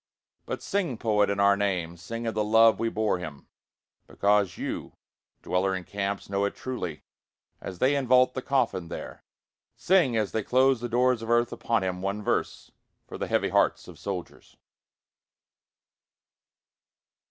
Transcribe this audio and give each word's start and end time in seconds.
But 0.47 0.63
sing 0.63 0.97
poet 0.97 1.29
in 1.29 1.39
our 1.39 1.55
name, 1.55 1.95
Sing 1.95 2.25
of 2.25 2.33
the 2.33 2.43
love 2.43 2.79
we 2.79 2.89
bore 2.89 3.19
him 3.19 3.45
because 4.07 4.57
you, 4.57 4.93
dweller 5.43 5.75
in 5.75 5.83
camps, 5.83 6.27
know 6.27 6.43
it 6.45 6.55
truly. 6.55 7.03
As 7.61 7.77
they 7.77 7.93
invault 7.93 8.33
the 8.33 8.41
coffin 8.41 8.87
there, 8.87 9.23
Sing 9.75 10.17
as 10.17 10.31
they 10.31 10.41
close 10.41 10.81
the 10.81 10.89
doors 10.89 11.21
of 11.21 11.29
earth 11.29 11.51
upon 11.51 11.83
him 11.83 12.01
one 12.01 12.23
verse, 12.23 12.71
For 13.07 13.19
the 13.19 13.27
heavy 13.27 13.49
hearts 13.49 13.87
of 13.87 13.99
soldiers. 13.99 14.57